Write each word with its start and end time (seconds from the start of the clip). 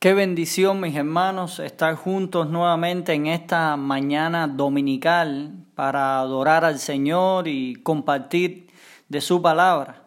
Qué 0.00 0.14
bendición, 0.14 0.80
mis 0.80 0.96
hermanos, 0.96 1.58
estar 1.58 1.94
juntos 1.94 2.48
nuevamente 2.48 3.12
en 3.12 3.26
esta 3.26 3.76
mañana 3.76 4.48
dominical 4.48 5.52
para 5.74 6.20
adorar 6.20 6.64
al 6.64 6.78
Señor 6.78 7.46
y 7.46 7.74
compartir 7.82 8.68
de 9.10 9.20
su 9.20 9.42
palabra. 9.42 10.04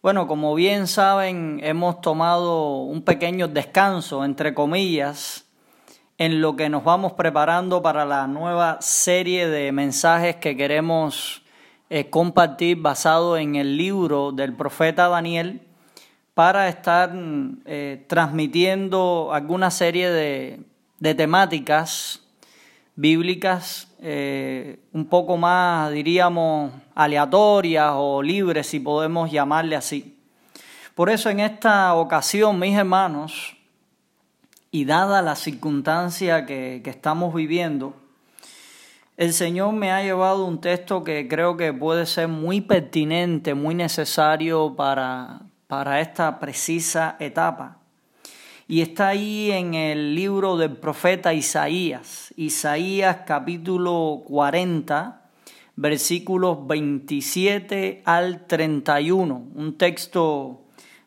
Bueno, 0.00 0.28
como 0.28 0.54
bien 0.54 0.86
saben, 0.86 1.58
hemos 1.64 2.00
tomado 2.00 2.82
un 2.82 3.02
pequeño 3.02 3.48
descanso, 3.48 4.24
entre 4.24 4.54
comillas, 4.54 5.48
en 6.18 6.40
lo 6.40 6.54
que 6.54 6.68
nos 6.68 6.84
vamos 6.84 7.14
preparando 7.14 7.82
para 7.82 8.04
la 8.04 8.28
nueva 8.28 8.78
serie 8.80 9.48
de 9.48 9.72
mensajes 9.72 10.36
que 10.36 10.56
queremos 10.56 11.42
eh, 11.90 12.10
compartir 12.10 12.80
basado 12.80 13.36
en 13.36 13.56
el 13.56 13.76
libro 13.76 14.30
del 14.30 14.54
profeta 14.54 15.08
Daniel 15.08 15.66
para 16.36 16.68
estar 16.68 17.14
eh, 17.64 18.04
transmitiendo 18.08 19.30
alguna 19.32 19.70
serie 19.70 20.10
de, 20.10 21.14
temáticas 21.14 22.20
bíblicas 22.94 23.88
eh, 24.02 24.78
un 24.92 25.06
poco 25.06 25.38
más, 25.38 25.90
diríamos, 25.92 26.72
aleatorias 26.94 27.92
o 27.94 28.22
libres, 28.22 28.66
si 28.66 28.80
podemos 28.80 29.32
llamarle 29.32 29.76
así. 29.76 30.14
Por 30.94 31.08
eso 31.08 31.30
en 31.30 31.40
esta 31.40 31.94
ocasión, 31.94 32.58
mis 32.58 32.76
hermanos, 32.76 33.56
y 34.70 34.84
dada 34.84 35.22
la 35.22 35.36
circunstancia 35.36 36.44
que, 36.44 36.82
que 36.84 36.90
estamos 36.90 37.32
viviendo, 37.32 37.96
el 39.16 39.32
Señor 39.32 39.72
me 39.72 39.90
ha 39.90 40.02
llevado 40.02 40.44
un 40.44 40.60
texto 40.60 41.02
que 41.02 41.28
creo 41.28 41.56
que 41.56 41.72
puede 41.72 42.04
ser 42.04 42.28
muy 42.28 42.60
pertinente, 42.60 43.54
muy 43.54 43.74
necesario 43.74 44.76
para, 44.76 45.40
para 45.66 46.00
esta 46.00 46.38
precisa 46.38 47.16
etapa. 47.18 47.78
Y 48.68 48.80
está 48.80 49.08
ahí 49.08 49.52
en 49.52 49.74
el 49.74 50.14
libro 50.14 50.56
del 50.56 50.76
profeta 50.76 51.32
Isaías, 51.32 52.34
Isaías 52.36 53.18
capítulo 53.26 54.22
40, 54.26 55.22
versículos 55.76 56.66
27 56.66 58.02
al 58.04 58.46
31, 58.46 59.50
un 59.54 59.78
texto 59.78 60.62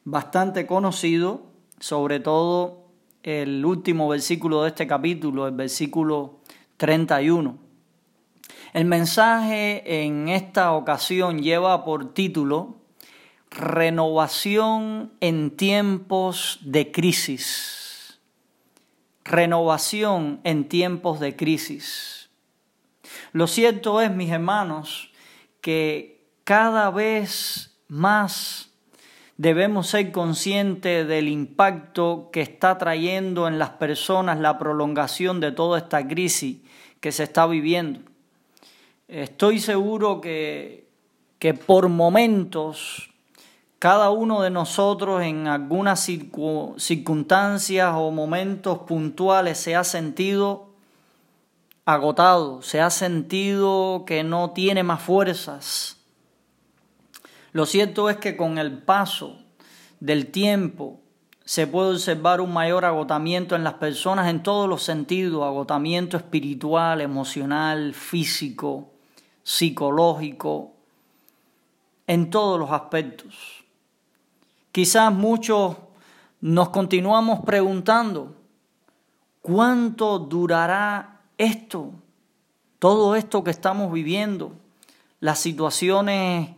bastante 0.06 0.66
conocido, 0.66 1.48
sobre 1.80 2.20
todo 2.20 2.88
el 3.24 3.66
último 3.66 4.08
versículo 4.08 4.64
de 4.64 4.70
este 4.70 4.88
capítulo, 4.88 5.48
el 5.48 5.56
versículo 5.56 6.40
31. 6.78 7.58
El 8.72 8.86
mensaje 8.86 10.04
en 10.06 10.30
esta 10.30 10.72
ocasión 10.74 11.40
lleva 11.40 11.84
por 11.84 12.14
título 12.14 12.79
renovación 13.52 15.12
en 15.22 15.52
tiempos 15.52 16.60
de 16.62 16.92
crisis. 16.92 18.20
Renovación 19.24 20.40
en 20.44 20.68
tiempos 20.68 21.20
de 21.20 21.36
crisis. 21.36 22.30
Lo 23.32 23.48
cierto 23.48 24.02
es, 24.02 24.12
mis 24.12 24.32
hermanos, 24.32 25.12
que 25.62 26.24
cada 26.44 26.90
vez 26.90 27.78
más 27.88 28.72
debemos 29.38 29.88
ser 29.88 30.12
conscientes 30.12 31.08
del 31.08 31.28
impacto 31.28 32.30
que 32.32 32.42
está 32.42 32.78
trayendo 32.78 33.48
en 33.48 33.58
las 33.58 33.70
personas 33.72 34.40
la 34.40 34.58
prolongación 34.58 35.40
de 35.40 35.52
toda 35.52 35.78
esta 35.80 36.06
crisis 36.08 36.58
que 37.00 37.12
se 37.12 37.24
está 37.24 37.48
viviendo. 37.48 38.02
Estoy 39.08 39.60
seguro 39.60 40.22
que, 40.22 40.88
que 41.40 41.54
por 41.54 41.88
momentos 41.88 43.09
cada 43.80 44.10
uno 44.10 44.42
de 44.42 44.50
nosotros 44.50 45.24
en 45.24 45.48
algunas 45.48 46.02
circunstancias 46.02 47.94
o 47.96 48.12
momentos 48.12 48.80
puntuales 48.80 49.58
se 49.58 49.78
ha 49.78 49.86
sentido 49.86 50.68
agotado, 51.86 52.62
se 52.62 52.82
ha 52.82 52.90
sentido 52.90 54.04
que 54.06 54.24
no 54.26 54.52
tiene 54.52 54.84
más 54.84 55.02
fuerzas. 55.02 55.96
Lo 57.54 57.66
cierto 57.66 58.10
es 58.10 58.18
que 58.18 58.36
con 58.36 58.58
el 58.58 58.80
paso 58.80 59.40
del 60.02 60.28
tiempo 60.28 61.00
se 61.46 61.66
puede 61.66 61.92
observar 61.94 62.42
un 62.42 62.54
mayor 62.54 62.84
agotamiento 62.84 63.56
en 63.56 63.64
las 63.64 63.76
personas 63.76 64.30
en 64.30 64.44
todos 64.44 64.68
los 64.68 64.84
sentidos, 64.84 65.44
agotamiento 65.44 66.18
espiritual, 66.18 67.00
emocional, 67.00 67.94
físico, 67.94 68.92
psicológico, 69.42 70.74
en 72.06 72.30
todos 72.30 72.60
los 72.60 72.72
aspectos. 72.72 73.64
Quizás 74.80 75.12
muchos 75.14 75.76
nos 76.40 76.70
continuamos 76.70 77.42
preguntando, 77.42 78.34
¿cuánto 79.42 80.20
durará 80.20 81.20
esto? 81.38 81.92
Todo 82.80 83.18
esto 83.18 83.44
que 83.44 83.52
estamos 83.52 83.92
viviendo, 83.92 84.54
las 85.20 85.40
situaciones 85.40 86.52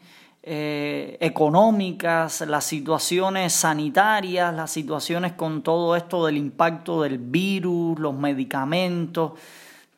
eh, 0.44 1.18
económicas, 1.20 2.42
las 2.42 2.64
situaciones 2.64 3.54
sanitarias, 3.54 4.54
las 4.54 4.70
situaciones 4.70 5.34
con 5.34 5.64
todo 5.64 5.96
esto 5.96 6.24
del 6.28 6.38
impacto 6.38 7.02
del 7.02 7.18
virus, 7.18 7.98
los 7.98 8.14
medicamentos, 8.14 9.32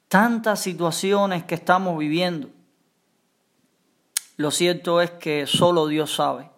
tantas 0.08 0.62
situaciones 0.62 1.44
que 1.44 1.56
estamos 1.56 1.98
viviendo. 2.00 2.48
Lo 4.38 4.50
cierto 4.50 5.02
es 5.02 5.12
que 5.12 5.46
solo 5.46 5.88
Dios 5.88 6.16
sabe 6.16 6.53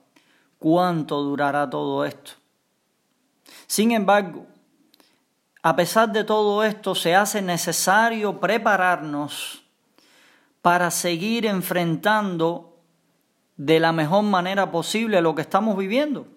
cuánto 0.59 1.21
durará 1.21 1.69
todo 1.69 2.05
esto. 2.05 2.31
Sin 3.67 3.91
embargo, 3.91 4.45
a 5.61 5.75
pesar 5.75 6.11
de 6.11 6.23
todo 6.23 6.63
esto, 6.63 6.93
se 6.93 7.16
hace 7.16 7.41
necesario 7.41 8.39
prepararnos 8.39 9.63
para 10.61 10.91
seguir 10.91 11.45
enfrentando 11.45 12.79
de 13.57 13.79
la 13.79 13.91
mejor 13.91 14.23
manera 14.23 14.71
posible 14.71 15.21
lo 15.21 15.33
que 15.35 15.41
estamos 15.41 15.77
viviendo. 15.77 16.27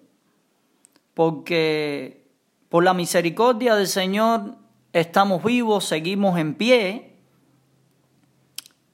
Porque 1.13 2.27
por 2.69 2.83
la 2.83 2.93
misericordia 2.93 3.75
del 3.75 3.87
Señor 3.87 4.55
estamos 4.93 5.43
vivos, 5.43 5.85
seguimos 5.85 6.39
en 6.39 6.55
pie 6.55 7.17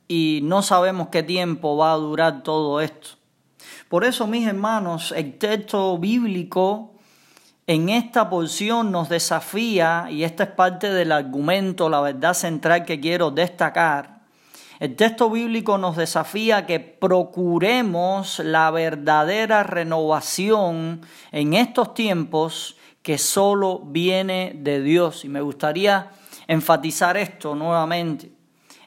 y 0.07 0.39
no 0.43 0.61
sabemos 0.61 1.09
qué 1.09 1.23
tiempo 1.23 1.77
va 1.77 1.93
a 1.93 1.97
durar 1.97 2.43
todo 2.43 2.81
esto. 2.81 3.09
Por 3.89 4.03
eso, 4.03 4.27
mis 4.27 4.47
hermanos, 4.47 5.13
el 5.15 5.37
texto 5.37 5.97
bíblico 5.97 6.93
en 7.67 7.89
esta 7.89 8.29
porción 8.29 8.91
nos 8.91 9.09
desafía, 9.09 10.07
y 10.09 10.23
esta 10.23 10.43
es 10.43 10.49
parte 10.51 10.91
del 10.91 11.11
argumento, 11.11 11.89
la 11.89 12.01
verdad 12.01 12.33
central 12.33 12.85
que 12.85 12.99
quiero 12.99 13.31
destacar, 13.31 14.15
el 14.79 14.95
texto 14.95 15.29
bíblico 15.29 15.77
nos 15.77 15.95
desafía 15.95 16.65
que 16.65 16.79
procuremos 16.79 18.39
la 18.39 18.69
verdadera 18.71 19.63
renovación 19.63 21.01
en 21.31 21.53
estos 21.53 21.93
tiempos 21.93 22.75
que 23.01 23.17
solo 23.17 23.79
viene 23.79 24.51
de 24.53 24.81
Dios. 24.81 25.23
Y 25.23 25.29
me 25.29 25.39
gustaría 25.39 26.09
enfatizar 26.47 27.15
esto 27.15 27.55
nuevamente 27.55 28.35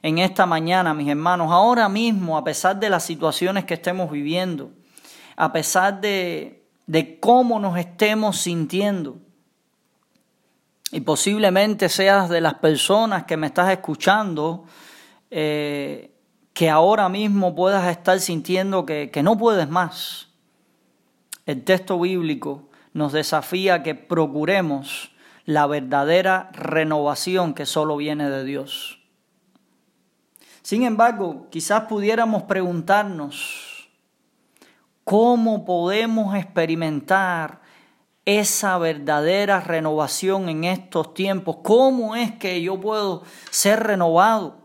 en 0.03 0.19
esta 0.19 0.47
mañana, 0.47 0.95
mis 0.95 1.09
hermanos, 1.09 1.51
ahora 1.51 1.89
mismo, 1.89 2.37
a 2.37 2.45
pesar 2.45 2.79
de 2.79 2.91
las 2.91 3.05
situaciones 3.05 3.65
que 3.65 3.75
estemos 3.75 4.11
viviendo, 4.11 4.71
a 5.41 5.53
pesar 5.53 6.01
de, 6.01 6.65
cómo 7.21 7.61
nos 7.61 7.79
estemos 7.79 8.39
sintiendo. 8.39 9.19
Y 10.91 11.01
posiblemente 11.03 11.89
seas 11.89 12.29
de 12.29 12.41
las 12.41 12.55
personas 12.55 13.23
que 13.23 13.37
me 13.37 13.47
estás 13.47 13.71
escuchando, 13.71 14.65
eh, 15.31 16.11
que 16.53 16.69
ahora 16.69 17.09
mismo 17.09 17.55
puedas 17.55 17.89
estar 17.89 18.19
sintiendo 18.19 18.85
que, 18.85 19.11
que 19.13 19.23
no 19.23 19.39
puedes 19.39 19.69
más. 19.69 20.31
El 21.47 21.63
texto 21.63 22.01
bíblico 22.01 22.69
nos 22.93 23.13
desafía 23.13 23.85
que 23.85 23.95
procuremos 23.95 25.13
la 25.45 25.69
verdadera 25.69 26.51
renovación 26.53 27.55
que 27.55 27.65
solo 27.65 27.97
viene 27.97 28.29
de 28.29 28.45
Dios. 28.45 28.99
Sin 30.63 30.83
embargo, 30.83 31.47
quizás 31.49 31.83
pudiéramos 31.83 32.43
preguntarnos, 32.43 33.68
¿Cómo 35.09 35.65
podemos 35.65 36.37
experimentar 36.37 37.63
esa 38.27 38.77
verdadera 38.77 39.59
renovación 39.59 40.51
en 40.51 40.65
estos 40.65 41.15
tiempos? 41.15 41.61
¿Cómo 41.65 42.15
es 42.15 42.33
que 42.33 42.61
yo 42.61 42.79
puedo 42.79 43.23
ser 43.49 43.85
renovado? 43.85 44.59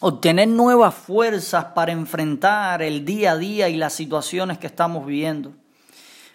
Obtener 0.00 0.48
nuevas 0.48 0.96
fuerzas 0.96 1.66
para 1.76 1.92
enfrentar 1.92 2.82
el 2.82 3.04
día 3.04 3.30
a 3.30 3.36
día 3.36 3.68
y 3.68 3.76
las 3.76 3.92
situaciones 3.92 4.58
que 4.58 4.66
estamos 4.66 5.06
viviendo. 5.06 5.52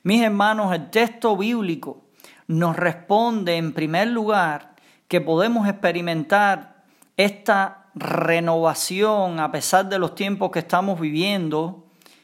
Mis 0.04 0.22
hermanos, 0.22 0.74
el 0.74 0.90
texto 0.90 1.36
bíblico 1.36 2.06
nos 2.48 2.78
responde 2.78 3.58
en 3.58 3.74
primer 3.74 4.08
lugar 4.08 4.78
que 5.10 5.20
podemos 5.20 5.68
experimentar 5.68 6.86
esta 7.18 7.88
renovación 7.94 9.42
a 9.42 9.52
pesar 9.52 9.90
de 9.90 10.00
los 10.00 10.16
tiempos 10.16 10.50
que 10.52 10.60
estamos 10.60 10.98
viviendo 10.98 11.81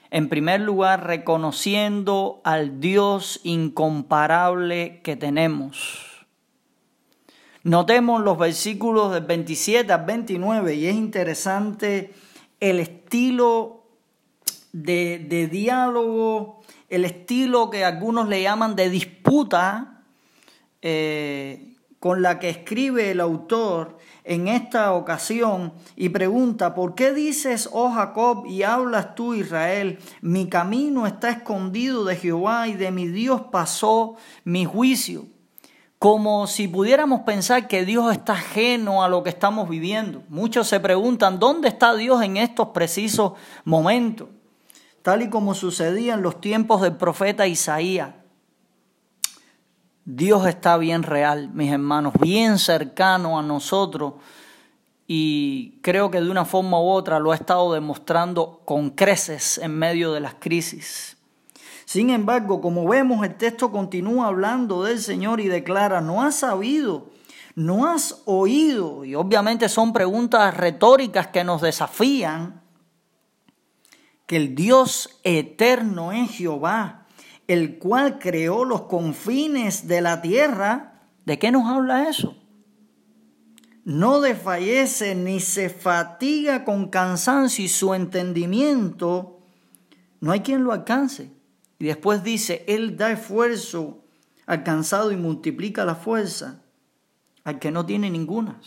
en 0.09 0.29
primer 0.29 0.61
lugar, 0.61 1.05
reconociendo 1.05 2.41
al 2.43 2.79
Dios 2.79 3.39
incomparable 3.43 5.01
que 5.03 5.15
tenemos. 5.15 6.25
Notemos 7.63 8.21
los 8.23 8.37
versículos 8.37 9.13
del 9.13 9.25
27 9.25 9.91
al 9.91 10.05
29 10.05 10.75
y 10.75 10.87
es 10.87 10.95
interesante 10.95 12.13
el 12.59 12.79
estilo 12.79 13.83
de, 14.71 15.49
diálogo, 15.51 16.61
el 16.89 17.03
estilo 17.03 17.69
que 17.69 17.83
algunos 17.83 18.29
le 18.29 18.41
llaman 18.41 18.75
de 18.75 18.89
disputa 18.89 20.03
eh, 20.81 21.73
con 21.99 22.21
la 22.21 22.39
que 22.39 22.49
escribe 22.49 23.11
el 23.11 23.19
autor 23.19 23.97
en 24.23 24.47
esta 24.47 24.93
ocasión 24.93 25.73
y 25.95 26.09
pregunta, 26.09 26.75
¿por 26.75 26.93
qué 26.95 27.13
dices, 27.13 27.69
oh 27.71 27.91
Jacob, 27.91 28.45
y 28.45 28.63
hablas 28.63 29.15
tú, 29.15 29.33
Israel? 29.33 29.99
Mi 30.21 30.47
camino 30.47 31.07
está 31.07 31.29
escondido 31.29 32.03
de 32.05 32.15
Jehová 32.15 32.67
y 32.67 32.73
de 32.73 32.91
mi 32.91 33.07
Dios 33.07 33.41
pasó 33.51 34.15
mi 34.43 34.65
juicio. 34.65 35.25
Como 35.97 36.45
si 36.45 36.67
pudiéramos 36.67 37.21
pensar 37.21 37.67
que 37.67 37.83
Dios 37.83 38.11
está 38.11 38.33
ajeno 38.33 39.03
a 39.03 39.09
lo 39.09 39.23
que 39.23 39.31
estamos 39.31 39.67
viviendo. 39.67 40.21
Muchos 40.29 40.67
se 40.67 40.79
preguntan, 40.79 41.39
¿dónde 41.39 41.69
está 41.69 41.95
Dios 41.95 42.21
en 42.21 42.37
estos 42.37 42.67
precisos 42.67 43.33
momentos? 43.65 44.29
Tal 45.01 45.23
y 45.23 45.29
como 45.29 45.55
sucedía 45.55 46.13
en 46.13 46.21
los 46.21 46.39
tiempos 46.39 46.81
del 46.81 46.97
profeta 46.97 47.47
Isaías. 47.47 48.09
Dios 50.09 50.47
está 50.47 50.77
bien 50.77 51.03
real, 51.03 51.49
mis 51.53 51.69
hermanos, 51.69 52.13
bien 52.21 52.59
cercano 52.59 53.37
a 53.37 53.41
nosotros 53.41 54.13
y 55.05 55.79
creo 55.81 56.09
que 56.09 56.21
de 56.21 56.31
una 56.31 56.45
forma 56.45 56.79
u 56.79 56.87
otra 56.87 57.19
lo 57.19 57.33
ha 57.33 57.35
estado 57.35 57.73
demostrando 57.73 58.61
con 58.63 58.91
creces 58.91 59.57
en 59.57 59.77
medio 59.77 60.13
de 60.13 60.21
las 60.21 60.35
crisis. 60.35 61.17
Sin 61.83 62.09
embargo, 62.09 62.61
como 62.61 62.87
vemos, 62.87 63.25
el 63.25 63.35
texto 63.35 63.69
continúa 63.69 64.27
hablando 64.27 64.85
del 64.85 64.99
Señor 64.99 65.41
y 65.41 65.49
declara, 65.49 65.99
no 65.99 66.23
has 66.23 66.37
sabido, 66.37 67.09
no 67.55 67.85
has 67.85 68.21
oído, 68.23 69.03
y 69.03 69.13
obviamente 69.13 69.67
son 69.67 69.91
preguntas 69.91 70.55
retóricas 70.55 71.27
que 71.27 71.43
nos 71.43 71.61
desafían, 71.61 72.61
que 74.25 74.37
el 74.37 74.55
Dios 74.55 75.19
eterno 75.25 76.13
es 76.13 76.31
Jehová, 76.31 77.06
el 77.47 77.79
cual 77.79 78.19
creó 78.19 78.65
los 78.65 78.83
confines 78.83 79.87
de 79.87 80.01
la 80.01 80.21
tierra, 80.21 81.01
¿de 81.25 81.39
qué 81.39 81.51
nos 81.51 81.65
habla 81.65 82.09
eso? 82.09 82.35
No 83.85 84.19
desfallece 84.19 85.15
ni 85.15 85.39
se 85.39 85.69
fatiga 85.69 86.65
con 86.65 86.89
cansancio 86.89 87.63
y 87.63 87.69
su 87.69 87.93
entendimiento, 87.93 89.39
no 90.19 90.31
hay 90.31 90.41
quien 90.41 90.63
lo 90.63 90.73
alcance. 90.73 91.31
Y 91.79 91.85
después 91.85 92.23
dice, 92.23 92.65
Él 92.67 92.97
da 92.97 93.11
esfuerzo 93.11 94.03
al 94.45 94.63
cansado 94.63 95.11
y 95.11 95.17
multiplica 95.17 95.85
la 95.85 95.95
fuerza 95.95 96.61
al 97.43 97.59
que 97.59 97.71
no 97.71 97.85
tiene 97.85 98.09
ninguna. 98.09 98.59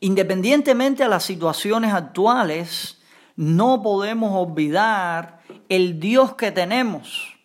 Independientemente 0.00 1.02
a 1.02 1.08
las 1.08 1.24
situaciones 1.24 1.92
actuales, 1.92 2.98
no 3.36 3.82
podemos 3.82 4.32
olvidar 4.32 5.37
el 5.68 6.00
Dios 6.00 6.34
que 6.34 6.52
tenemos, 6.52 7.36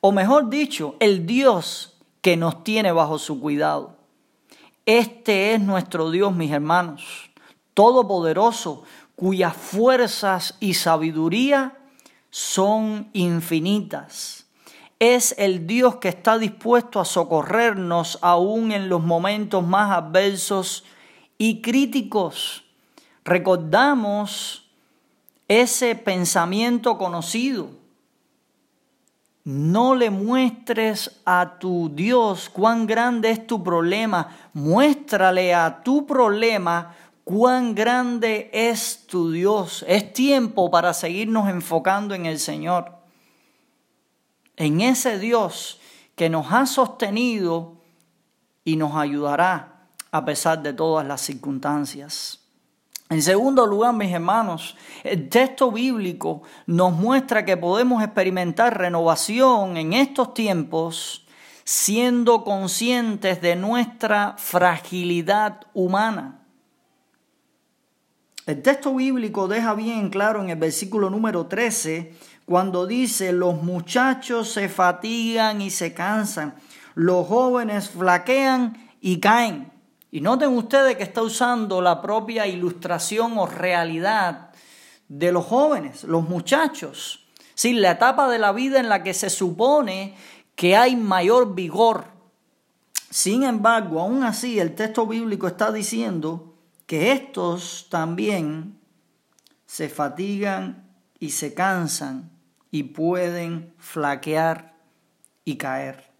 o 0.00 0.12
mejor 0.12 0.50
dicho, 0.50 0.96
el 1.00 1.26
Dios 1.26 1.96
que 2.20 2.36
nos 2.36 2.64
tiene 2.64 2.92
bajo 2.92 3.18
su 3.18 3.40
cuidado. 3.40 3.96
Este 4.86 5.54
es 5.54 5.60
nuestro 5.60 6.10
Dios, 6.10 6.34
mis 6.34 6.52
hermanos, 6.52 7.30
todopoderoso, 7.72 8.84
cuyas 9.16 9.54
fuerzas 9.54 10.56
y 10.60 10.74
sabiduría 10.74 11.78
son 12.30 13.08
infinitas. 13.12 14.46
Es 14.98 15.34
el 15.38 15.66
Dios 15.66 15.96
que 15.96 16.08
está 16.08 16.38
dispuesto 16.38 17.00
a 17.00 17.04
socorrernos 17.04 18.18
aún 18.22 18.72
en 18.72 18.88
los 18.88 19.02
momentos 19.02 19.66
más 19.66 19.90
adversos 19.90 20.84
y 21.38 21.62
críticos. 21.62 22.64
Recordamos 23.24 24.63
ese 25.48 25.94
pensamiento 25.94 26.98
conocido. 26.98 27.70
No 29.44 29.94
le 29.94 30.08
muestres 30.08 31.20
a 31.26 31.58
tu 31.58 31.90
Dios 31.94 32.48
cuán 32.48 32.86
grande 32.86 33.30
es 33.30 33.46
tu 33.46 33.62
problema. 33.62 34.34
Muéstrale 34.54 35.54
a 35.54 35.82
tu 35.82 36.06
problema 36.06 36.94
cuán 37.24 37.74
grande 37.74 38.48
es 38.54 39.06
tu 39.06 39.30
Dios. 39.30 39.84
Es 39.86 40.14
tiempo 40.14 40.70
para 40.70 40.94
seguirnos 40.94 41.50
enfocando 41.50 42.14
en 42.14 42.24
el 42.24 42.38
Señor. 42.38 42.92
En 44.56 44.80
ese 44.80 45.18
Dios 45.18 45.78
que 46.14 46.30
nos 46.30 46.50
ha 46.52 46.64
sostenido 46.64 47.76
y 48.64 48.76
nos 48.76 48.96
ayudará 48.96 49.88
a 50.10 50.24
pesar 50.24 50.62
de 50.62 50.72
todas 50.72 51.06
las 51.06 51.20
circunstancias. 51.20 52.43
En 53.14 53.22
segundo 53.22 53.64
lugar, 53.64 53.94
mis 53.94 54.12
hermanos, 54.12 54.76
el 55.04 55.28
texto 55.28 55.70
bíblico 55.70 56.42
nos 56.66 56.92
muestra 56.94 57.44
que 57.44 57.56
podemos 57.56 58.02
experimentar 58.02 58.76
renovación 58.76 59.76
en 59.76 59.92
estos 59.92 60.34
tiempos 60.34 61.24
siendo 61.62 62.42
conscientes 62.42 63.40
de 63.40 63.54
nuestra 63.54 64.34
fragilidad 64.36 65.60
humana. 65.74 66.40
El 68.46 68.60
texto 68.62 68.92
bíblico 68.96 69.46
deja 69.46 69.74
bien 69.74 70.10
claro 70.10 70.42
en 70.42 70.50
el 70.50 70.58
versículo 70.58 71.08
número 71.08 71.46
13 71.46 72.14
cuando 72.46 72.84
dice, 72.84 73.30
los 73.30 73.62
muchachos 73.62 74.50
se 74.50 74.68
fatigan 74.68 75.62
y 75.62 75.70
se 75.70 75.94
cansan, 75.94 76.56
los 76.96 77.28
jóvenes 77.28 77.90
flaquean 77.90 78.90
y 79.00 79.20
caen. 79.20 79.73
Y 80.14 80.20
noten 80.20 80.50
ustedes 80.50 80.96
que 80.96 81.02
está 81.02 81.22
usando 81.22 81.82
la 81.82 82.00
propia 82.00 82.46
ilustración 82.46 83.36
o 83.36 83.46
realidad 83.46 84.50
de 85.08 85.32
los 85.32 85.44
jóvenes, 85.44 86.04
los 86.04 86.28
muchachos. 86.28 87.26
Sí, 87.56 87.72
la 87.72 87.90
etapa 87.90 88.28
de 88.28 88.38
la 88.38 88.52
vida 88.52 88.78
en 88.78 88.88
la 88.88 89.02
que 89.02 89.12
se 89.12 89.28
supone 89.28 90.14
que 90.54 90.76
hay 90.76 90.94
mayor 90.94 91.56
vigor. 91.56 92.04
Sin 93.10 93.42
embargo, 93.42 94.00
aún 94.00 94.22
así 94.22 94.60
el 94.60 94.76
texto 94.76 95.04
bíblico 95.04 95.48
está 95.48 95.72
diciendo 95.72 96.54
que 96.86 97.10
estos 97.10 97.88
también 97.90 98.78
se 99.66 99.88
fatigan 99.88 100.86
y 101.18 101.30
se 101.30 101.54
cansan 101.54 102.30
y 102.70 102.84
pueden 102.84 103.74
flaquear 103.78 104.76
y 105.44 105.56
caer. 105.56 106.13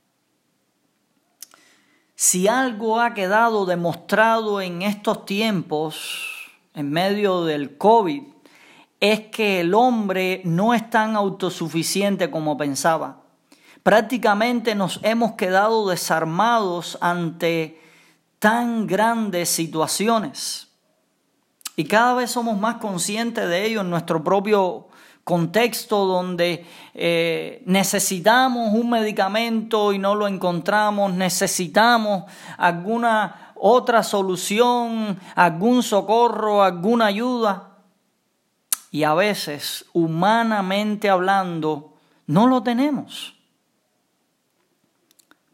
Si 2.16 2.46
algo 2.46 3.00
ha 3.00 3.12
quedado 3.12 3.67
demostrado 3.67 4.60
en 4.60 4.82
estos 4.82 5.27
tiempos, 5.27 6.53
en 6.72 6.91
medio 6.91 7.44
del 7.44 7.77
COVID, 7.77 8.22
es 9.00 9.20
que 9.29 9.60
el 9.60 9.74
hombre 9.74 10.41
no 10.44 10.74
es 10.74 10.88
tan 10.91 11.17
autosuficiente 11.17 12.31
como 12.31 12.56
pensaba. 12.56 13.20
Prácticamente 13.82 14.74
nos 14.74 15.00
hemos 15.03 15.32
quedado 15.32 15.88
desarmados 15.88 16.96
ante 17.00 17.81
tan 18.38 18.86
grandes 18.86 19.48
situaciones. 19.48 20.69
Y 21.77 21.84
cada 21.84 22.15
vez 22.15 22.31
somos 22.31 22.58
más 22.58 22.77
conscientes 22.77 23.48
de 23.48 23.67
ello 23.67 23.81
en 23.81 23.91
nuestro 23.91 24.22
propio 24.22 24.86
contexto 25.24 26.04
donde 26.04 26.66
eh, 26.93 27.62
necesitamos 27.64 28.72
un 28.74 28.90
medicamento 28.90 29.93
y 29.93 29.98
no 29.98 30.14
lo 30.14 30.28
encontramos, 30.28 31.12
necesitamos 31.14 32.24
alguna 32.58 33.52
otra 33.56 34.02
solución, 34.02 35.19
algún 35.34 35.82
socorro, 35.82 36.62
alguna 36.62 37.06
ayuda. 37.06 37.70
Y 38.90 39.02
a 39.02 39.14
veces, 39.14 39.86
humanamente 39.93 41.08
hablando, 41.08 41.94
no 42.26 42.46
lo 42.46 42.62
tenemos. 42.62 43.34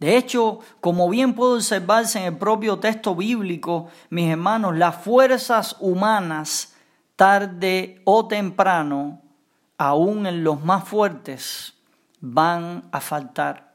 De 0.01 0.17
hecho, 0.17 0.61
como 0.81 1.09
bien 1.09 1.35
puede 1.35 1.57
observarse 1.57 2.19
en 2.19 2.25
el 2.25 2.37
propio 2.37 2.79
texto 2.79 3.15
bíblico, 3.15 3.89
mis 4.09 4.31
hermanos, 4.31 4.77
las 4.77 4.97
fuerzas 4.97 5.77
humanas, 5.79 6.75
tarde 7.17 8.01
o 8.05 8.27
temprano, 8.27 9.21
aún 9.81 10.27
en 10.27 10.45
los 10.45 10.63
más 10.63 10.85
fuertes, 10.85 11.73
van 12.21 12.85
a 12.93 13.01
faltar. 13.01 13.73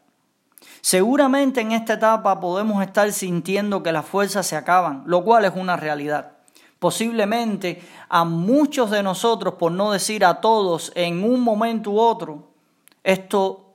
Seguramente 0.81 1.62
en 1.62 1.71
esta 1.71 1.93
etapa 1.93 2.39
podemos 2.39 2.83
estar 2.83 3.12
sintiendo 3.12 3.81
que 3.81 3.91
las 3.91 4.05
fuerzas 4.05 4.45
se 4.45 4.55
acaban, 4.55 5.01
lo 5.07 5.24
cual 5.24 5.45
es 5.45 5.53
una 5.55 5.77
realidad. 5.77 6.33
Posiblemente 6.77 7.81
a 8.07 8.24
muchos 8.24 8.91
de 8.91 9.01
nosotros, 9.01 9.55
por 9.55 9.71
no 9.71 9.91
decir 9.91 10.24
a 10.25 10.41
todos, 10.41 10.91
en 10.93 11.24
un 11.24 11.41
momento 11.41 11.89
u 11.89 12.00
otro, 12.00 12.50
esto 13.03 13.74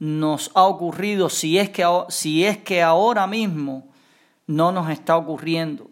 nos 0.00 0.50
ha 0.54 0.64
ocurrido 0.64 1.28
si 1.28 1.60
es 1.60 1.70
que, 1.70 1.86
si 2.08 2.44
es 2.44 2.58
que 2.58 2.82
ahora 2.82 3.28
mismo 3.28 3.86
no 4.48 4.72
nos 4.72 4.90
está 4.90 5.16
ocurriendo. 5.16 5.86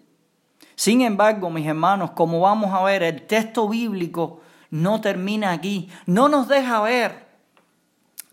Sin 0.74 1.02
embargo, 1.02 1.48
mis 1.48 1.66
hermanos, 1.68 2.10
como 2.10 2.40
vamos 2.40 2.74
a 2.74 2.82
ver, 2.82 3.04
el 3.04 3.24
texto 3.28 3.68
bíblico 3.68 4.40
no 4.70 5.00
termina 5.00 5.52
aquí. 5.52 5.88
No 6.06 6.28
nos 6.28 6.48
deja 6.48 6.80
ver 6.80 7.26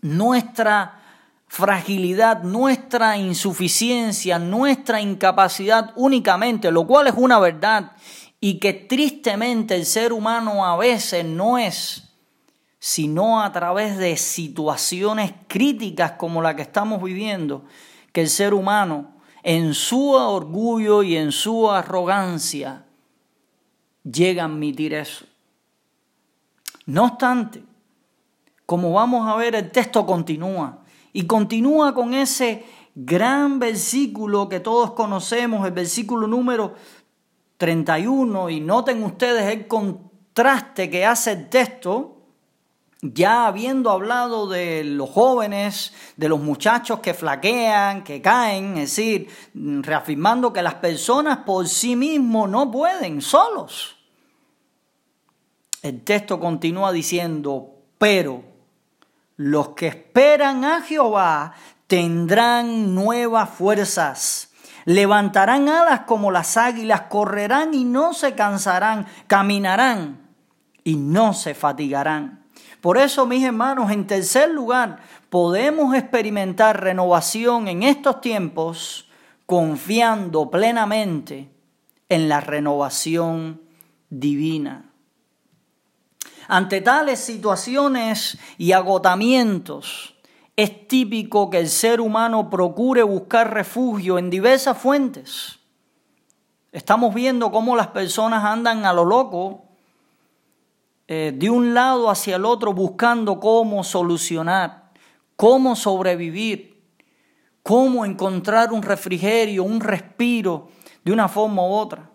nuestra 0.00 1.00
fragilidad, 1.46 2.42
nuestra 2.42 3.16
insuficiencia, 3.16 4.38
nuestra 4.38 5.00
incapacidad 5.00 5.92
únicamente, 5.96 6.70
lo 6.70 6.86
cual 6.86 7.06
es 7.06 7.14
una 7.16 7.38
verdad 7.38 7.92
y 8.40 8.58
que 8.58 8.74
tristemente 8.74 9.74
el 9.74 9.86
ser 9.86 10.12
humano 10.12 10.66
a 10.66 10.76
veces 10.76 11.24
no 11.24 11.56
es, 11.56 12.12
sino 12.78 13.42
a 13.42 13.50
través 13.52 13.96
de 13.96 14.16
situaciones 14.16 15.32
críticas 15.46 16.12
como 16.12 16.42
la 16.42 16.54
que 16.54 16.62
estamos 16.62 17.02
viviendo, 17.02 17.64
que 18.12 18.20
el 18.20 18.28
ser 18.28 18.52
humano 18.52 19.14
en 19.42 19.72
su 19.74 20.10
orgullo 20.10 21.02
y 21.02 21.16
en 21.16 21.32
su 21.32 21.70
arrogancia 21.70 22.84
llega 24.02 24.42
a 24.42 24.46
admitir 24.46 24.92
eso. 24.92 25.24
No 26.86 27.04
obstante, 27.04 27.64
como 28.66 28.92
vamos 28.92 29.28
a 29.28 29.36
ver, 29.36 29.54
el 29.54 29.70
texto 29.70 30.04
continúa 30.06 30.78
y 31.12 31.26
continúa 31.26 31.94
con 31.94 32.14
ese 32.14 32.64
gran 32.94 33.58
versículo 33.58 34.48
que 34.48 34.60
todos 34.60 34.92
conocemos, 34.92 35.66
el 35.66 35.72
versículo 35.72 36.26
número 36.26 36.74
31, 37.56 38.50
y 38.50 38.60
noten 38.60 39.02
ustedes 39.02 39.52
el 39.52 39.66
contraste 39.66 40.90
que 40.90 41.06
hace 41.06 41.32
el 41.32 41.48
texto, 41.48 42.10
ya 43.00 43.46
habiendo 43.46 43.90
hablado 43.90 44.48
de 44.48 44.82
los 44.82 45.10
jóvenes, 45.10 45.92
de 46.16 46.28
los 46.28 46.40
muchachos 46.40 47.00
que 47.00 47.12
flaquean, 47.12 48.02
que 48.02 48.22
caen, 48.22 48.78
es 48.78 48.96
decir, 48.96 49.28
reafirmando 49.54 50.52
que 50.52 50.62
las 50.62 50.76
personas 50.76 51.38
por 51.38 51.68
sí 51.68 51.96
mismos 51.96 52.48
no 52.48 52.70
pueden 52.70 53.20
solos. 53.20 53.93
El 55.84 56.00
texto 56.00 56.40
continúa 56.40 56.92
diciendo, 56.92 57.74
pero 57.98 58.42
los 59.36 59.68
que 59.70 59.88
esperan 59.88 60.64
a 60.64 60.80
Jehová 60.80 61.52
tendrán 61.86 62.94
nuevas 62.94 63.50
fuerzas. 63.50 64.50
Levantarán 64.86 65.68
alas 65.68 66.00
como 66.06 66.30
las 66.30 66.56
águilas, 66.56 67.02
correrán 67.10 67.74
y 67.74 67.84
no 67.84 68.14
se 68.14 68.34
cansarán, 68.34 69.06
caminarán 69.26 70.26
y 70.84 70.96
no 70.96 71.34
se 71.34 71.52
fatigarán. 71.52 72.46
Por 72.80 72.96
eso, 72.96 73.26
mis 73.26 73.44
hermanos, 73.44 73.90
en 73.90 74.06
tercer 74.06 74.48
lugar, 74.48 75.00
podemos 75.28 75.94
experimentar 75.94 76.82
renovación 76.82 77.68
en 77.68 77.82
estos 77.82 78.22
tiempos 78.22 79.10
confiando 79.44 80.50
plenamente 80.50 81.50
en 82.08 82.30
la 82.30 82.40
renovación 82.40 83.60
divina. 84.08 84.93
Ante 86.48 86.80
tales 86.80 87.20
situaciones 87.20 88.38
y 88.58 88.72
agotamientos, 88.72 90.14
es 90.56 90.86
típico 90.86 91.50
que 91.50 91.58
el 91.58 91.68
ser 91.68 92.00
humano 92.00 92.48
procure 92.50 93.02
buscar 93.02 93.52
refugio 93.52 94.18
en 94.18 94.30
diversas 94.30 94.78
fuentes. 94.78 95.58
Estamos 96.70 97.14
viendo 97.14 97.50
cómo 97.50 97.76
las 97.76 97.88
personas 97.88 98.44
andan 98.44 98.84
a 98.84 98.92
lo 98.92 99.04
loco, 99.04 99.64
eh, 101.06 101.32
de 101.34 101.50
un 101.50 101.74
lado 101.74 102.10
hacia 102.10 102.36
el 102.36 102.44
otro, 102.44 102.72
buscando 102.72 103.40
cómo 103.40 103.84
solucionar, 103.84 104.90
cómo 105.36 105.76
sobrevivir, 105.76 106.82
cómo 107.62 108.04
encontrar 108.04 108.72
un 108.72 108.82
refrigerio, 108.82 109.64
un 109.64 109.80
respiro 109.80 110.68
de 111.04 111.12
una 111.12 111.28
forma 111.28 111.62
u 111.62 111.72
otra. 111.72 112.10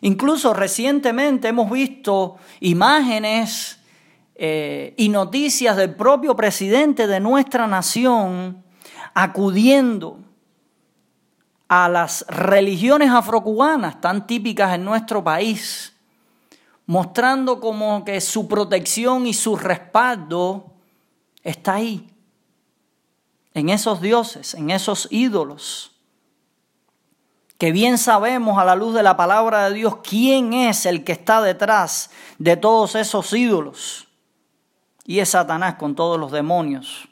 Incluso 0.00 0.54
recientemente 0.54 1.48
hemos 1.48 1.70
visto 1.70 2.36
imágenes 2.60 3.80
eh, 4.34 4.94
y 4.96 5.08
noticias 5.08 5.76
del 5.76 5.94
propio 5.96 6.36
presidente 6.36 7.06
de 7.06 7.18
nuestra 7.18 7.66
nación 7.66 8.62
acudiendo 9.14 10.20
a 11.66 11.88
las 11.88 12.24
religiones 12.28 13.10
afrocubanas 13.10 14.00
tan 14.00 14.26
típicas 14.26 14.74
en 14.74 14.84
nuestro 14.84 15.24
país, 15.24 15.94
mostrando 16.86 17.60
como 17.60 18.04
que 18.04 18.20
su 18.20 18.46
protección 18.46 19.26
y 19.26 19.34
su 19.34 19.56
respaldo 19.56 20.72
está 21.42 21.74
ahí, 21.74 22.08
en 23.52 23.70
esos 23.70 24.00
dioses, 24.00 24.54
en 24.54 24.70
esos 24.70 25.08
ídolos 25.10 25.97
que 27.58 27.72
bien 27.72 27.98
sabemos 27.98 28.56
a 28.58 28.64
la 28.64 28.76
luz 28.76 28.94
de 28.94 29.02
la 29.02 29.16
palabra 29.16 29.68
de 29.68 29.74
Dios 29.74 29.96
quién 30.08 30.52
es 30.52 30.86
el 30.86 31.02
que 31.02 31.12
está 31.12 31.42
detrás 31.42 32.10
de 32.38 32.56
todos 32.56 32.94
esos 32.94 33.32
ídolos. 33.32 34.06
Y 35.04 35.18
es 35.18 35.30
Satanás 35.30 35.74
con 35.74 35.96
todos 35.96 36.20
los 36.20 36.30
demonios, 36.30 37.08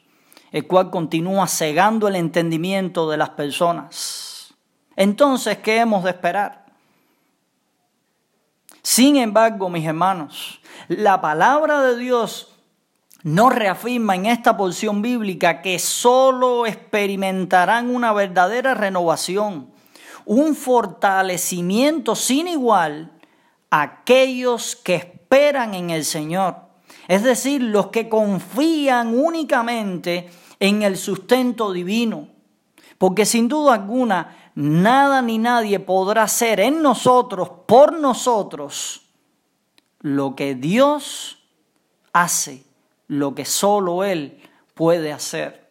el 0.51 0.65
cual 0.65 0.89
continúa 0.89 1.47
cegando 1.47 2.07
el 2.07 2.15
entendimiento 2.15 3.09
de 3.09 3.17
las 3.17 3.31
personas. 3.31 4.53
Entonces, 4.95 5.57
¿qué 5.57 5.79
hemos 5.79 6.05
de 6.05 6.11
esperar? 6.11 6.65
Sin 8.81 9.17
embargo, 9.17 9.67
mis 9.67 9.85
hermanos, 9.85 10.61
la 10.87 11.19
palabra 11.19 11.81
de 11.81 11.97
Dios 11.97 12.53
nos 13.23 13.53
reafirma 13.53 14.15
en 14.15 14.27
esta 14.27 14.55
porción 14.55 15.01
bíblica 15.01 15.61
que 15.61 15.77
solo 15.77 16.65
experimentarán 16.65 17.93
una 17.93 18.13
verdadera 18.13 18.75
renovación 18.75 19.75
un 20.27 20.55
fortalecimiento 20.55 22.15
sin 22.15 22.47
igual 22.47 23.11
a 23.69 23.81
aquellos 23.81 24.75
que 24.75 24.95
esperan 24.95 25.73
en 25.73 25.89
el 25.89 26.05
Señor. 26.05 26.57
Es 27.07 27.23
decir, 27.23 27.63
los 27.63 27.87
que 27.87 28.09
confían 28.09 29.17
únicamente 29.17 30.29
en 30.59 30.83
el 30.83 30.97
sustento 30.97 31.71
divino. 31.71 32.27
Porque 32.97 33.25
sin 33.25 33.47
duda 33.47 33.75
alguna, 33.75 34.51
nada 34.55 35.21
ni 35.21 35.37
nadie 35.37 35.79
podrá 35.79 36.23
hacer 36.23 36.59
en 36.59 36.81
nosotros, 36.81 37.49
por 37.65 37.93
nosotros, 37.93 39.03
lo 40.01 40.35
que 40.35 40.55
Dios 40.55 41.39
hace, 42.11 42.65
lo 43.07 43.33
que 43.33 43.45
solo 43.45 44.03
Él 44.03 44.41
puede 44.73 45.13
hacer. 45.13 45.66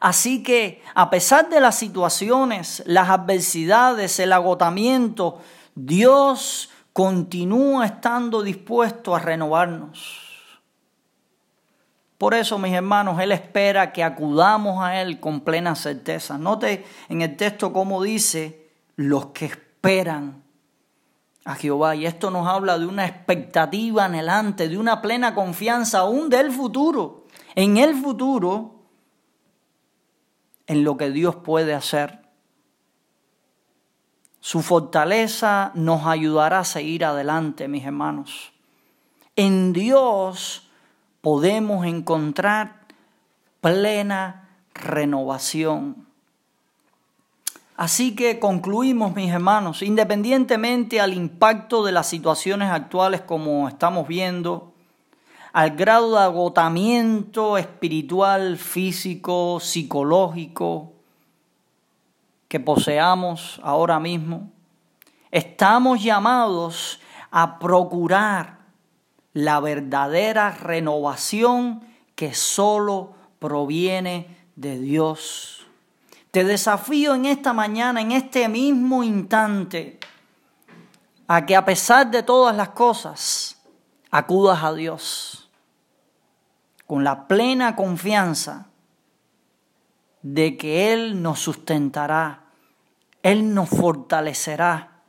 Así 0.00 0.42
que 0.42 0.82
a 0.94 1.10
pesar 1.10 1.48
de 1.48 1.60
las 1.60 1.76
situaciones, 1.76 2.82
las 2.86 3.08
adversidades, 3.10 4.18
el 4.20 4.32
agotamiento, 4.32 5.40
Dios 5.74 6.70
continúa 6.92 7.86
estando 7.86 8.42
dispuesto 8.42 9.14
a 9.14 9.20
renovarnos. 9.20 10.28
Por 12.18 12.34
eso, 12.34 12.58
mis 12.58 12.72
hermanos, 12.72 13.20
Él 13.20 13.30
espera 13.30 13.92
que 13.92 14.02
acudamos 14.02 14.82
a 14.82 15.00
Él 15.00 15.20
con 15.20 15.42
plena 15.42 15.76
certeza. 15.76 16.36
Note 16.36 16.84
en 17.08 17.22
el 17.22 17.36
texto 17.36 17.72
cómo 17.72 18.02
dice 18.02 18.68
los 18.96 19.26
que 19.26 19.46
esperan 19.46 20.42
a 21.44 21.54
Jehová. 21.54 21.94
Y 21.94 22.06
esto 22.06 22.32
nos 22.32 22.48
habla 22.48 22.78
de 22.78 22.86
una 22.86 23.06
expectativa 23.06 24.04
anhelante, 24.04 24.68
de 24.68 24.76
una 24.76 25.00
plena 25.00 25.34
confianza 25.34 26.00
aún 26.00 26.28
del 26.28 26.50
futuro. 26.50 27.26
En 27.54 27.76
el 27.76 27.94
futuro 27.94 28.77
en 30.68 30.84
lo 30.84 30.96
que 30.96 31.10
Dios 31.10 31.34
puede 31.34 31.74
hacer. 31.74 32.20
Su 34.38 34.62
fortaleza 34.62 35.72
nos 35.74 36.06
ayudará 36.06 36.60
a 36.60 36.64
seguir 36.64 37.04
adelante, 37.04 37.66
mis 37.66 37.84
hermanos. 37.84 38.52
En 39.34 39.72
Dios 39.72 40.68
podemos 41.20 41.86
encontrar 41.86 42.86
plena 43.60 44.48
renovación. 44.74 46.06
Así 47.76 48.14
que 48.14 48.38
concluimos, 48.38 49.14
mis 49.14 49.32
hermanos, 49.32 49.82
independientemente 49.82 51.00
al 51.00 51.14
impacto 51.14 51.84
de 51.84 51.92
las 51.92 52.08
situaciones 52.08 52.70
actuales 52.70 53.22
como 53.22 53.68
estamos 53.68 54.06
viendo, 54.06 54.74
al 55.52 55.70
grado 55.76 56.12
de 56.12 56.20
agotamiento 56.20 57.56
espiritual, 57.56 58.58
físico, 58.58 59.58
psicológico 59.60 60.92
que 62.48 62.60
poseamos 62.60 63.60
ahora 63.62 63.98
mismo, 64.00 64.50
estamos 65.30 66.02
llamados 66.02 67.00
a 67.30 67.58
procurar 67.58 68.58
la 69.34 69.60
verdadera 69.60 70.50
renovación 70.50 71.82
que 72.14 72.34
solo 72.34 73.14
proviene 73.38 74.36
de 74.56 74.78
Dios. 74.78 75.66
Te 76.30 76.44
desafío 76.44 77.14
en 77.14 77.26
esta 77.26 77.52
mañana, 77.52 78.00
en 78.00 78.12
este 78.12 78.48
mismo 78.48 79.04
instante, 79.04 79.98
a 81.26 81.44
que 81.44 81.54
a 81.54 81.64
pesar 81.64 82.10
de 82.10 82.22
todas 82.22 82.56
las 82.56 82.70
cosas, 82.70 83.62
acudas 84.10 84.62
a 84.62 84.72
Dios 84.72 85.37
con 86.88 87.04
la 87.04 87.28
plena 87.28 87.76
confianza 87.76 88.68
de 90.22 90.56
que 90.56 90.94
Él 90.94 91.20
nos 91.20 91.38
sustentará, 91.38 92.46
Él 93.22 93.52
nos 93.52 93.68
fortalecerá, 93.68 95.02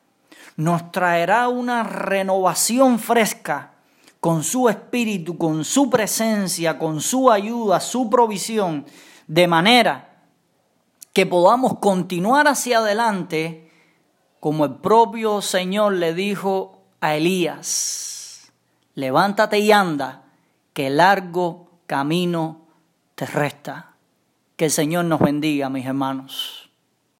nos 0.57 0.91
traerá 0.91 1.47
una 1.47 1.83
renovación 1.83 2.99
fresca 2.99 3.75
con 4.19 4.43
su 4.43 4.67
espíritu, 4.67 5.37
con 5.37 5.63
su 5.63 5.89
presencia, 5.89 6.77
con 6.77 6.99
su 6.99 7.31
ayuda, 7.31 7.79
su 7.79 8.09
provisión, 8.09 8.85
de 9.27 9.47
manera 9.47 10.25
que 11.13 11.25
podamos 11.25 11.79
continuar 11.79 12.49
hacia 12.49 12.79
adelante 12.79 13.71
como 14.41 14.65
el 14.65 14.75
propio 14.75 15.41
Señor 15.41 15.93
le 15.93 16.13
dijo 16.13 16.81
a 16.99 17.15
Elías, 17.15 18.51
levántate 18.95 19.59
y 19.59 19.71
anda, 19.71 20.25
que 20.73 20.89
largo 20.89 21.68
camino 21.89 22.67
te 23.15 23.25
resta. 23.25 23.95
Que 24.55 24.65
el 24.65 24.71
Señor 24.71 25.05
nos 25.05 25.19
bendiga, 25.19 25.71
mis 25.71 25.87
hermanos. 25.87 26.58